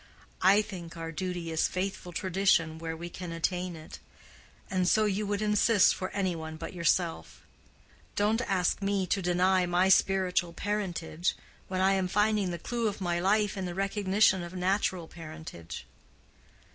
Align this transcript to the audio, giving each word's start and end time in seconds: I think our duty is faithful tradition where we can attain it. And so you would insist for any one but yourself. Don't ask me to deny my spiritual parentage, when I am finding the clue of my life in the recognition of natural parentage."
I 0.41 0.63
think 0.63 0.97
our 0.97 1.11
duty 1.11 1.51
is 1.51 1.67
faithful 1.67 2.11
tradition 2.11 2.79
where 2.79 2.97
we 2.97 3.07
can 3.07 3.31
attain 3.31 3.75
it. 3.75 3.99
And 4.67 4.87
so 4.87 5.05
you 5.05 5.27
would 5.27 5.43
insist 5.43 5.93
for 5.93 6.09
any 6.09 6.35
one 6.35 6.57
but 6.57 6.73
yourself. 6.73 7.43
Don't 8.15 8.41
ask 8.49 8.81
me 8.81 9.05
to 9.05 9.21
deny 9.21 9.67
my 9.67 9.89
spiritual 9.89 10.53
parentage, 10.53 11.35
when 11.67 11.81
I 11.81 11.93
am 11.93 12.07
finding 12.07 12.49
the 12.49 12.57
clue 12.57 12.87
of 12.87 12.99
my 12.99 13.19
life 13.19 13.55
in 13.55 13.65
the 13.65 13.75
recognition 13.75 14.41
of 14.41 14.55
natural 14.55 15.07
parentage." 15.07 15.85